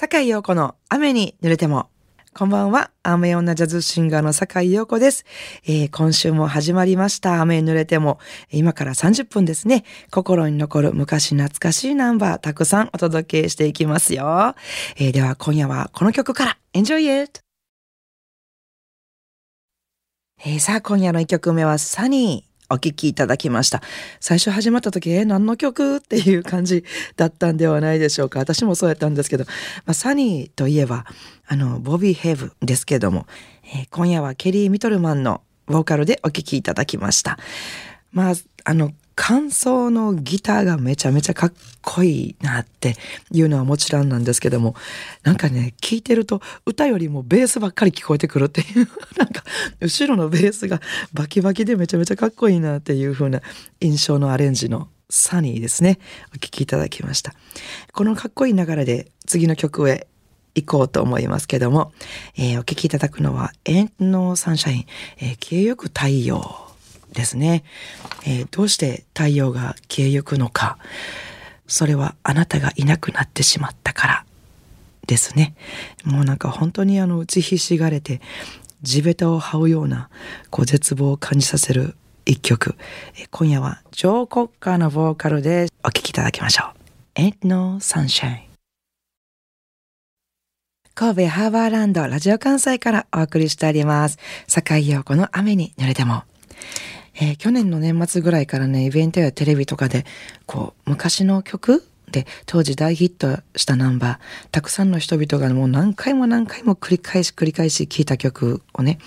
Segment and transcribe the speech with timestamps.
[0.00, 1.90] 坂井陽子の雨に濡れても。
[2.32, 2.90] こんばんは。
[3.02, 5.26] 雨女ジャズシンガーの坂井陽子です、
[5.66, 7.42] えー、今週も始まりました。
[7.42, 8.18] 雨に濡れても。
[8.50, 9.84] 今から30分ですね。
[10.10, 14.54] 心に残る昔懐かしいナンバーたくさんお届けしていきますよ。
[14.96, 16.58] えー、では今夜はこの曲から。
[16.72, 17.42] Enjoy it!
[20.46, 22.49] えー、さあ今夜の1曲目はサニー。
[22.70, 23.82] お聴きいただきました。
[24.20, 26.84] 最初始まった時、え、何の曲っていう感じ
[27.16, 28.38] だったんではないでしょうか。
[28.38, 29.44] 私もそうやったんですけど、
[29.84, 31.04] まあ、サニーといえば、
[31.46, 33.26] あの、ボビー・ヘブですけども、
[33.64, 37.38] えー、今夜はケリー・ミトルマンのボーカルでお聴きいただきました。
[38.12, 38.92] まあ、あの、
[39.22, 41.52] 感想のギターがめちゃめちゃかっ
[41.82, 42.94] こいいなって
[43.30, 44.74] いうのはもちろんなんですけども、
[45.24, 48.88] なんかね、聴いてると歌よりもベースばっかり聞こえてくるっていう、
[49.18, 49.44] なんか
[49.78, 50.80] 後ろのベースが
[51.12, 53.42] バキバキでめちゃめちゃかっこいいなっていう風な
[53.82, 55.98] 印象のアレンジのサニーですね。
[56.34, 57.34] お聴きいただきました。
[57.92, 60.06] このかっこいい流れで次の曲へ
[60.54, 61.92] 行こうと思いますけども、
[62.38, 64.86] えー、お聴きいただくのは、エンのサンシャイン、
[65.18, 66.69] えー、消えゆく太陽
[67.12, 67.64] ですね、
[68.26, 70.78] えー、どうして太陽が消えゆくのか。
[71.66, 74.24] それはあなたがいなくなってしまったから。
[75.06, 75.54] ですね。
[76.04, 78.20] もうなんか本当にあの打ちひしがれて
[78.82, 80.08] 地べたを這うような
[80.50, 82.76] こう絶望を感じさせる一曲、
[83.16, 86.66] えー、今夜はジョー・コッカーのボーカルでお聴きいただきましょ
[87.16, 87.20] う。
[87.20, 88.50] Ain't No Sunshine
[90.94, 94.18] 神戸ハーバーランドラジオ関西からお送りしております。
[94.46, 96.24] 坂井陽子の雨に濡れても。
[97.14, 100.04] えー、去年の年末ぐらいからね、イベントやテレビとかで、
[100.46, 108.98] こう、昔の曲で、当時大ヒットしたナンバー、たくさんの人々がもう何回も何回も繰り返し繰り返し聴いた曲をね、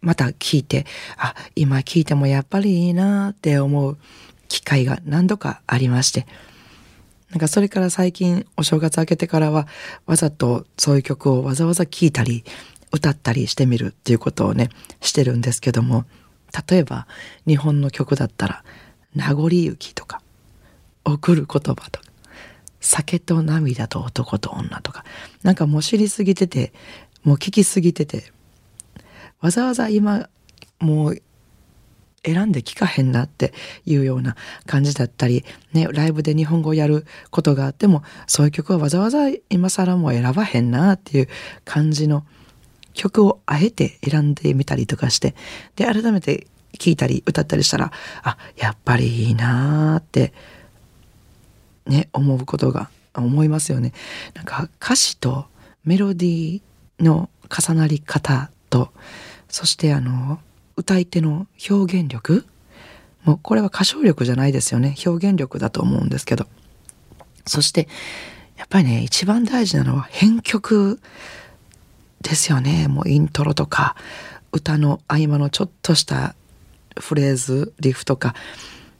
[0.00, 0.86] また聴いて、
[1.16, 3.98] あ、今聴いてもやっぱりいいなって思う
[4.48, 6.26] 機会が何度かありまして、
[7.30, 9.68] なんかそれから最近お正月明けてからは
[10.06, 12.44] わざとそういう曲をわざわざ聴いたり
[12.90, 14.68] 歌ったりしてみるっていうことをね
[15.00, 16.04] してるんですけども。
[16.68, 17.06] 例えば
[17.46, 18.64] 日本の曲だったら
[19.14, 20.22] 「名残雪」とか
[21.04, 22.06] 「送る言葉」とか
[22.80, 25.04] 「酒と涙と男と女」とか
[25.42, 26.72] なんかもう知りすぎてて
[27.22, 28.32] もう聞きすぎてて
[29.40, 30.28] わざわざ今
[30.78, 31.22] もう
[32.24, 33.52] 選んで聞かへんなって
[33.86, 34.36] いうような
[34.66, 41.28] 感じだったり、ね、ライブで日本語をやることがあってもそういう曲はわざわざ今更もう選ばへんなっていう
[41.64, 42.26] 感じの
[43.00, 45.34] 曲をあえて選んでみたりとかして、
[45.74, 46.46] で、改めて
[46.78, 50.34] 聴いたり歌ったりしたら、あ、やっぱりいいなーって、
[51.86, 53.94] ね、思うことが、思いますよね。
[54.34, 55.46] なんか歌詞と
[55.82, 58.92] メロディーの重なり方と、
[59.48, 60.38] そしてあの、
[60.76, 62.44] 歌い手の表現力
[63.24, 64.94] もうこれは歌唱力じゃないですよね。
[65.06, 66.46] 表現力だと思うんですけど。
[67.46, 67.88] そして、
[68.58, 71.00] やっぱりね、一番大事なのは編曲
[72.22, 72.88] ですよね。
[72.88, 73.96] もうイントロとか、
[74.52, 76.34] 歌の合間のちょっとした
[76.98, 78.34] フレーズ、リフとか、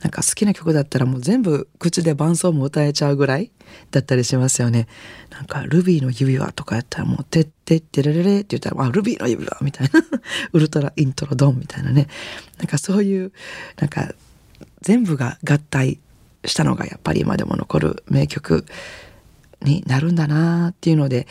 [0.00, 3.50] なんか好きな曲だったらもう全部口で伴奏も歌えちゃうぐらい
[3.90, 4.86] だったりしますよね。
[5.30, 10.00] なんか、ルビーの指輪とかやったらもう、てってってれれれって言ったら、あ、ルビーの指輪みたいな。
[10.52, 12.08] ウルトライントロドンみたいなね。
[12.58, 13.32] なんかそういう、
[13.80, 14.12] なんか、
[14.82, 15.98] 全部が合体
[16.44, 18.66] したのがやっぱり今でも残る名曲
[19.62, 21.26] になるんだなっていうので、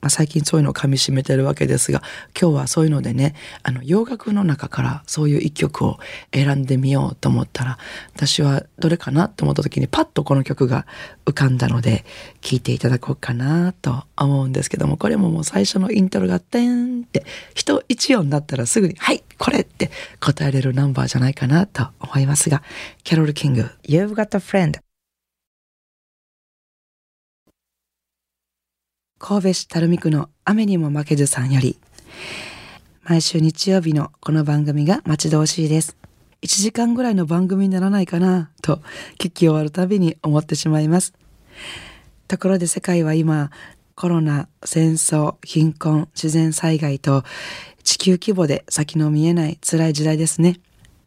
[0.00, 2.02] まあ、最近そういうのをかみしめてるわけですが
[2.40, 5.98] 今日はそういうのでねあの洋楽の中からそういう一曲を
[6.32, 7.78] 選んでみようと思ったら
[8.14, 10.86] 私はどれかなと思った時にパッとこの曲が
[11.26, 12.04] 浮かんだので
[12.40, 17.24] 聴いていただこうかなと思うんですけどもこれももう最初のイントロが「てん」って
[17.54, 19.90] 人一音だったらすぐに「はいこれ!」って
[20.20, 22.62] 答えれるナンバーじゃないかなと思いますが
[23.04, 24.78] キャロル・キング「You've Got a Friend」
[29.22, 31.78] 神戸市垂水区の雨にも負けずさんより、
[33.04, 35.98] 毎週日曜日のこの番組が待ち遠しいです。
[36.40, 38.80] 1時間ぐらいの番組にならないかなと
[39.18, 41.12] 聞き終わるたびに思ってしまいます。
[42.28, 43.50] ところで世界は今、
[43.94, 47.22] コロナ、戦争、貧困、自然災害と
[47.84, 50.60] 地球規模で先の見えない辛い時代ですね。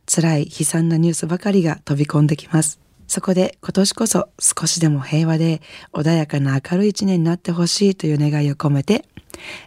[0.06, 2.83] 辛い悲惨なニュースばかりが飛び込んできます。
[3.14, 5.62] そこで今年こそ少しでも平和で
[5.94, 9.06] 穏やかな明るい一年になってほしいという願いを込めて、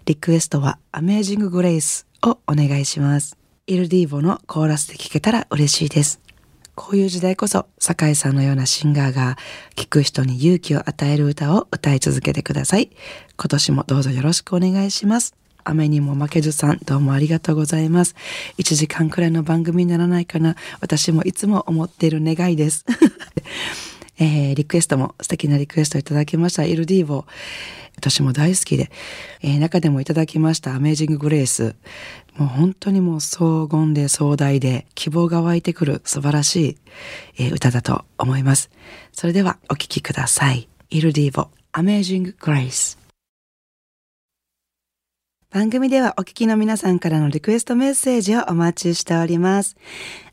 [0.05, 3.39] リクエストは Amazing Grace をお願いします。
[3.69, 6.21] イルディーボのコーラスで聴けたら嬉しいです。
[6.75, 9.37] こういう時代こそ、酒井さんのようなシンガーが
[9.77, 12.91] 聴く人に勇気を与える歌を歌い続けてください。
[13.39, 15.37] 今年もどうぞよろしくお願いします。
[15.69, 18.15] 雨にも負けずさん、どうもありがとうございます。
[18.59, 20.55] 1時間くらいの番組にならないかな。
[20.81, 22.85] 私もいつも思っている願いです。
[24.19, 26.65] えー、リクエストも素敵なリクエストいただきました。
[26.65, 27.25] イルディーボ。
[27.97, 28.91] 私も大好きで、
[29.43, 31.75] えー、中でもいただきましたアメージンググレース。
[32.37, 36.77] もう本当にもう荘厳で壮大で希望が湧いてくる素晴らしい、
[37.39, 38.71] えー、歌だと思います。
[39.13, 40.69] それではお聴きください。
[40.91, 43.06] イルディーボ、アメージンググレース。
[45.57, 49.75] 番組ではお聞きの皆さんからのリクエストメッセージをお待ちしております。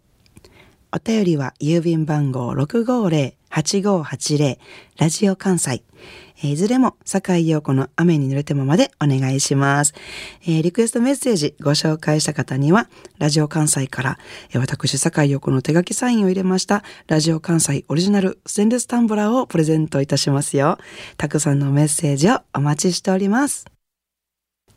[1.04, 4.58] 便りは郵便番号650 650-8580
[4.98, 5.82] ラジオ関西
[6.42, 9.92] えいずれも、坂井陽子の雨に濡れてもまでお願いします。
[10.42, 12.88] えー、リクエストメッセージご紹介した方には、
[13.18, 14.18] ラジオ関西から、
[14.50, 20.78] えー、私、坂井陽子の手書きサインを入れました、ラジオ関西オリジナルステンレスタンブラーをプレゼントいたしますよ。
[21.18, 23.79] たくさんのメッセージをお待ちしております。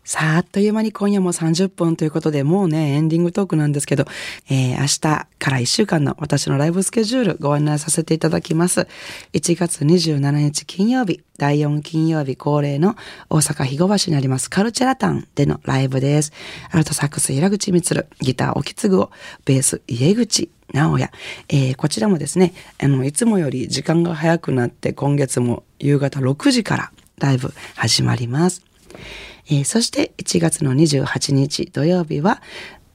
[0.05, 4.03] さあ、あっという間に今夜も30分ということで、もうね、エンディングトークなんですけど、
[4.50, 8.88] えー、明日から1週間の私のライブスケジュールご案内させていただきます。
[9.31, 12.97] 1月27日金曜日、第4金曜日恒例の
[13.29, 16.33] 大阪肥後橋にありますカルチャラタンでのライブです。
[16.71, 19.09] アルトサックス平口光、ギター沖継を、
[19.45, 21.11] ベース家口直也。
[21.47, 28.63] えー、こちらもですね、あの、いつもより時間が早くなって今月も夕方6時からライブ始まります。
[29.47, 32.41] えー、そして1月の28日土曜日は、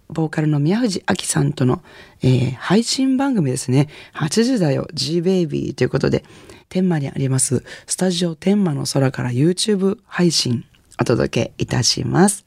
[0.09, 1.83] ボーカルの宮藤明さんとの、
[2.23, 3.89] えー、配信番組ですね。
[4.15, 6.25] 8時だよ、G-Baby ということで、
[6.69, 10.65] 天満にあります、スタジオ天満の空から YouTube 配信
[11.01, 12.45] お届けいたします。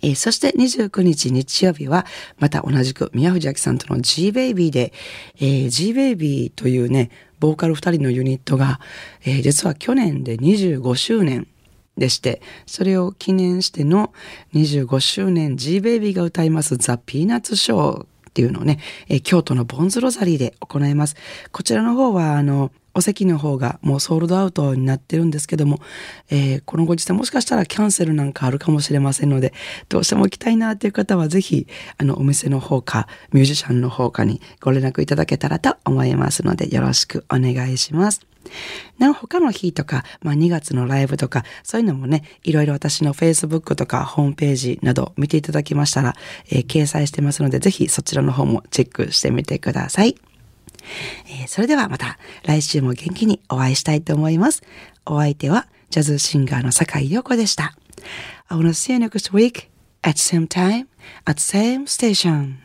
[0.00, 2.06] えー、そして29日日曜日は、
[2.38, 4.92] また同じく宮藤明さんとの G-Baby で、
[5.36, 7.10] えー、G-Baby というね、
[7.40, 8.78] ボーカル2人のユニットが、
[9.24, 11.48] えー、実は去年で25周年
[11.96, 14.12] でして、それを記念しての
[14.54, 18.78] 25周年 G-Baby が歌いますザ・ピーナッツショーっていうのをね、
[19.24, 21.16] 京都のボンズロザリーで行います。
[21.52, 25.80] こちらの方は、あの、お席の方がもうソールドアウトになってるんですけども、
[26.30, 29.52] えー、このご時世もしかしたらキャンセルなんかあるかもしれませんので、
[29.88, 31.66] どうしても行きたいなっていう方はぜひ、
[31.98, 38.31] あの、お店の方か、ミュージシャンの方かにご連絡いただけたらと思いますので、よろしくお願いします。
[38.98, 46.14] なお、他の日とか、まあ、2月のライブとか、そういうのもね、いろいろ私の Facebook とかホームページなど見ていただきましたら、
[46.50, 50.16] えー、掲載してますので、ぜひそちらの方もチェックしてみてください。
[51.26, 54.62] えー、それではまた来週も元気にお会いしたいと思います。
[55.06, 57.76] お相手はジャズシンガーの坂井陽子でした。
[58.48, 59.68] I wanna see you next week
[60.02, 60.86] at same time
[61.24, 62.61] at same station.